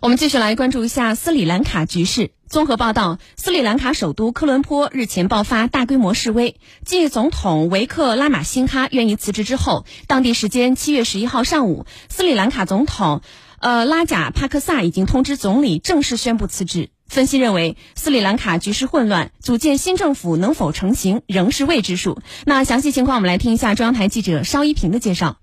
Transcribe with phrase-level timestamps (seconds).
[0.00, 2.30] 我们继续来关注一下斯里兰卡局势。
[2.48, 6.56] 综合报道，斯里兰卡首都科伦坡日前爆发大规模示威。
[6.86, 13.20] 继总统维克拉马辛哈愿意辞职之后，当地时间七月十一号上午，斯里兰卡总统
[13.58, 16.88] 呃拉贾帕克萨已经通知总理正式宣布辞职。
[17.06, 22.22] 分析认为，斯里兰卡局势混乱，组建新政府能否成型仍是未知数。
[22.46, 25.36] 那详细情况，我们来听一下中央台记者邵一平的介绍。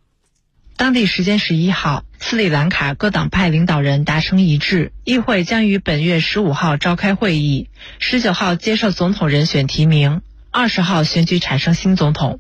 [0.78, 12.40] 当地时间十一号，斯里兰卡各党派领导人达成一致，议会将于本月十五号召开会议，十九号接受总统人选提名，二十号选举产生新总统。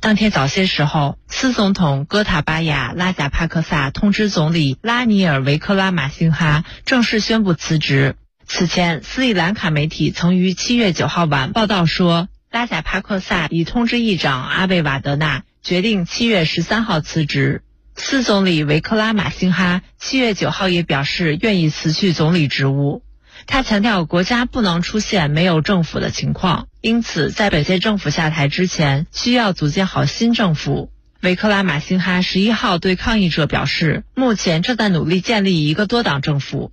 [0.00, 8.16] 当天早些时候，斯总统戈塔巴亚拉贾帕克萨通知总理拉尼尔维克拉马辛哈正式宣布辞职。
[8.46, 15.42] 此前，斯里兰卡媒体曾于七月九号晚报道说，拉贾帕克萨已通知议长阿贝瓦德纳。
[15.60, 17.62] 决定七月十三号辞职。
[18.00, 23.02] 斯总理维克拉马辛哈七月九号也表示愿意辞去总理职务。
[23.46, 30.90] 他强调，国家不能出现没有政府的情况，因此在本届政府下台之前，需要组建好新政府。
[31.20, 36.72] 维克拉马辛哈十一号对抗议者表示，目前正在努力建立一个多党政府。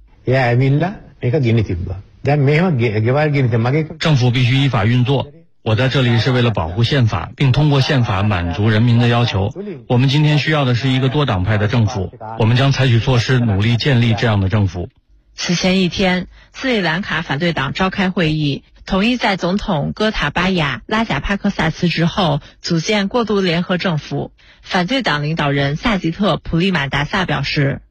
[3.99, 5.27] 政府必须依法运作。
[5.65, 9.49] 我在这里是为了保护宪法，并通过宪法满足人民的要求。
[9.87, 14.89] 我们今天需要的是一个多党派的政府，我们将采取措施努力建立这样的政府。
[15.33, 24.31] 此前一天，斯里兰卡反对党召开会议，同意在总统戈塔巴亚拉贾帕克萨辞职后组建过渡联合政府。
[24.61, 27.81] 反对党领导人萨吉特普利马达萨表示：“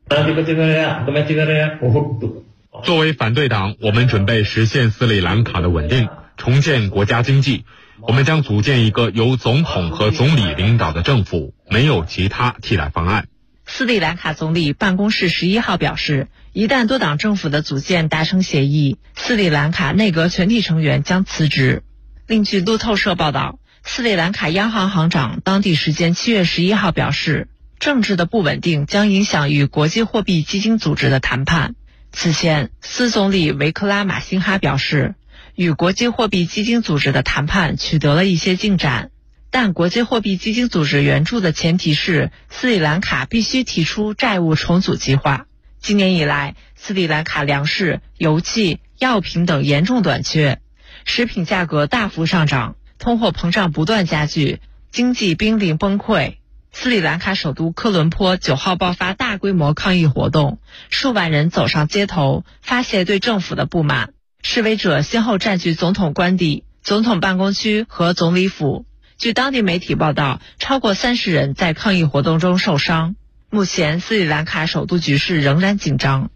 [2.85, 7.65] 作为反对党，我们准备实现斯里兰卡的稳定。”重建国家经济，
[8.01, 13.29] 我们将组建一个由总统和总理领导的政府，没有其他替代方案。
[13.67, 21.83] 斯里兰卡总理办公室十一号表示，一旦多党政府的组建达成协议，斯里兰卡内阁全体成员将辞职。
[22.27, 31.75] 另据路透社报道，斯里兰卡央行行长当地时间七月十一号表示，政治的不稳定将影响与国际货币基金组织的谈判。
[32.13, 35.15] 此前，斯总理维克拉马辛哈表示。
[35.55, 39.13] 与国际货币基金组织的谈判取得了一些进展，
[39.51, 45.47] 但国际货币基金组织援助的前提是斯里兰卡必须提出债务重组计划。
[45.81, 50.61] 今年以来，斯里兰卡粮食、油气、药品等严重短缺，
[51.05, 54.61] 食品价格大幅上涨，通货膨胀不断加剧，
[54.91, 56.39] 经济濒临崩溃。
[56.73, 60.59] 斯里兰卡首都科伦坡九号爆发大规模抗议活动，
[60.91, 64.14] 数万人走上街头，发泄对政府的不满。
[64.45, 68.85] 示威者先后占据总统官邸、总统办公区和总理府。
[69.17, 73.17] 据当地媒体报道，超过三十人在抗议活动中受伤。
[73.49, 76.31] 目前，斯里兰卡首都局势仍然紧张。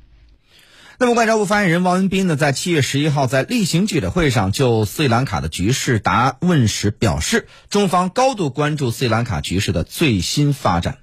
[0.99, 10.97] 那么，外交部发言人汪文斌呢，在七月十一号在例行记者会上就斯里兰卡的局势答问时表示，中方高度关注斯里兰卡局势的最新发展。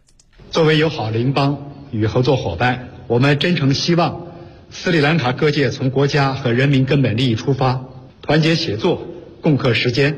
[0.49, 4.25] 作为友好邻邦与合作伙伴，我们真诚希望。
[4.71, 7.85] 斯里兰卡各界从国家和人民根本利益出发，
[8.21, 9.07] 团结协作，
[9.41, 10.15] 共克时艰，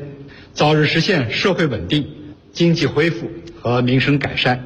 [0.52, 2.06] 早日实现社会稳定、
[2.52, 4.64] 经济恢复和民生改善。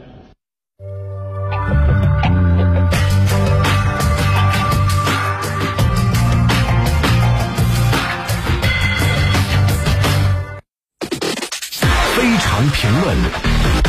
[12.17, 13.82] 非常评论。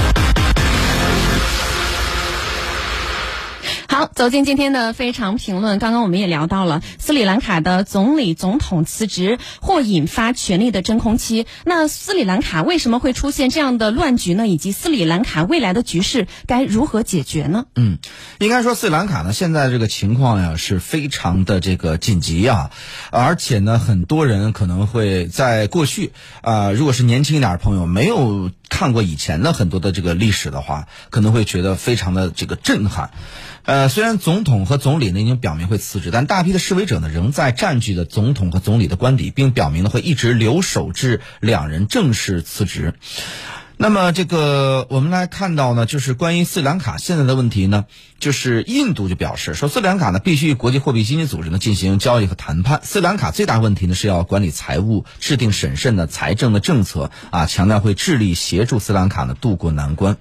[4.16, 5.80] 走进今天的非常评论。
[5.80, 11.48] 刚刚我们也聊到了斯里兰卡的总理、总统辞职或引发权力的真空期。
[11.66, 14.48] 那斯里兰卡为什么会出现这样的乱局呢？
[14.48, 17.66] 以及斯里兰卡未来的局势该如何解决呢？
[17.76, 17.98] 嗯，
[18.40, 22.70] 应该说斯里兰卡呢，现在这个情况呀是非常的这个紧急啊，
[23.12, 33.12] 而且呢，很多人可能会在过去啊，如果是年轻一点的朋友没有看过以前的很多的这个历史的话，可能会觉得非常的这个震撼。
[33.66, 42.94] 呃，虽然总统和总理呢已经表明会辞职，但大批的示威者呢仍在占据着总统和总理的官邸，并表明呢会一直留守至两人正式辞职。
[43.84, 47.84] 那么，这个我们来看到呢，就是关于斯里兰卡现在的问题呢，
[48.18, 52.80] 就是印度就表示说，斯里兰卡呢必须与国际货币基金组织呢进行交易和谈判。
[52.82, 60.16] 斯里兰卡最大问题呢是要管理财务，制定审慎的财政的政策啊，强调会致力协助斯里兰卡呢渡过难关。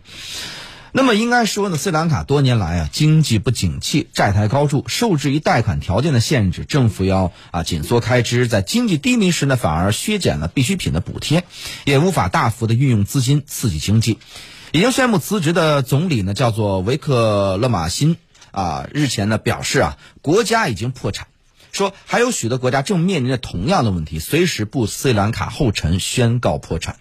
[0.94, 11.44] 那么应该说呢，斯里兰卡多年来啊经济不景气，债台高筑，受制于贷款条件的限制，政府要啊紧缩开支，在经济低迷时呢反而削减了必需品的补贴，
[11.86, 14.18] 也无法大幅的运用资金刺激经济。
[14.70, 18.18] 已经宣布辞职的总理呢叫做维克勒马辛。
[18.50, 21.26] 啊日前呢表示啊，国家已经破产，
[21.72, 26.96] 说还有许多国家正面临着同样的问题，随时步斯里兰卡后尘，宣告破产。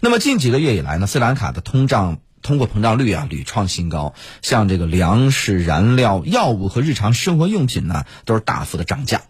[0.00, 2.18] 那么近几个月以来呢，斯里兰卡的通胀。
[2.42, 9.22] 通货膨胀率啊屡创新高，像这个粮食、燃料、药物和日常生活用品呢，都是大幅的涨价，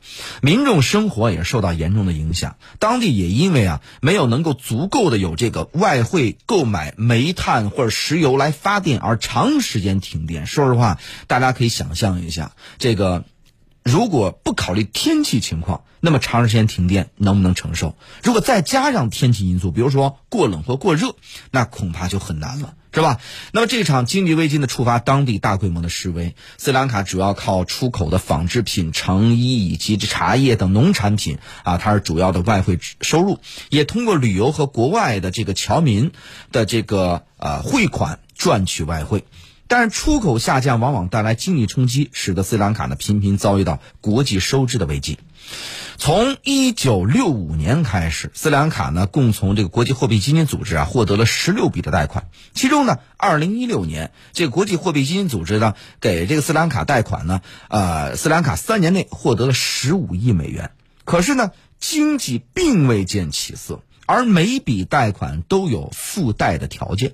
[0.43, 2.57] 民众生活也受到严重的影响。
[2.79, 10.47] 当地也因为啊没有能够足够的有这个外汇购买煤炭或者石油来发电，而长时间停电。
[10.47, 13.25] 说实话，大家可以想象一下，这个
[13.83, 17.97] 如果不考虑天气情况，那么长时间停电能不能承受？
[18.23, 21.17] 如果再加上天气因素，比如说过冷或过热，
[21.51, 22.75] 那恐怕就很难了。
[22.93, 23.21] 是吧？
[23.53, 26.35] 那么这场经济危机呢，触发当地大规模的示威。
[26.59, 33.39] 斯里兰卡主要靠出口的纺织品、成衣以及茶叶等农产品啊，它是主要的外汇收入，
[33.69, 36.11] 也通过旅游和国外的这个侨民
[36.51, 39.25] 的这个呃汇款赚取外汇。
[39.71, 45.17] 但是出口下降往往带来经济冲击，使得斯里兰卡呢频频遭遇到国际收支的危机。
[45.97, 60.73] 从一九六五年开始，斯里兰卡呢共从这个国际货币基金组织啊获得了十六笔的贷款，其中呢，二零一六年这个国际货币基金组织呢给这个斯里兰卡贷款呢，呃，斯里兰卡三年内获得了十五亿美元。
[61.05, 67.13] 可是呢，经济并未见起色，而每笔贷款都有附带的条件。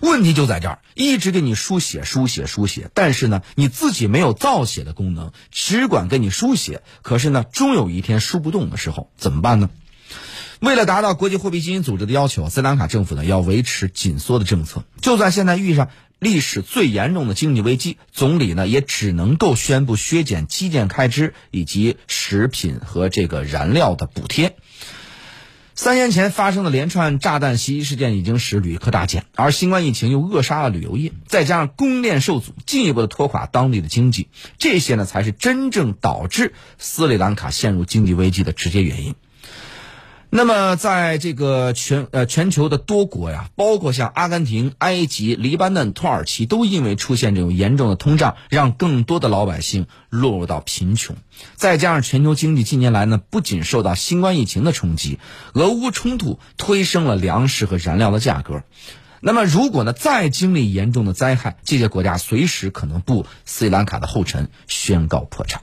[0.00, 6.82] 问题就在这儿，一直给你输血、输血、输血，但是呢，你自己没有造血的功能，只管给你输血。
[7.02, 9.68] 可是呢，终有一天输不动的时候，怎么办呢？
[10.60, 14.84] 为了达到国际货币基金组织的要求，斯里兰卡政府呢要维持紧缩的政策。
[15.00, 24.56] 就算现在遇上历史最严重的经济危机，总理呢也只能够宣布削减基建开支以及食品和这个燃料的补贴。
[25.82, 34.28] 三年前发生的连串炸弹袭击事件已经使旅客大减，而新冠疫情又扼杀了旅游业，再加上供应链受阻，进一步的拖垮当地的经济，
[34.58, 39.14] 这些呢才是真正导致斯里兰卡陷入经济危机的直接原因。
[40.32, 51.16] 那么，在这个全呃全球的多国呀，包括像阿根廷、埃及、黎巴嫩、土耳其，都因为出现这种严重的通胀，让更多的老百姓落入到贫穷。
[51.56, 55.18] 再加上全球经济近年来呢，不仅受到新冠疫情的冲击，
[55.52, 58.62] 俄乌冲突推升了粮食和燃料的价格。
[59.20, 65.62] 那么，如果呢再经历严重的灾害，这些国家随时可能步斯里兰卡的后尘，宣告破产。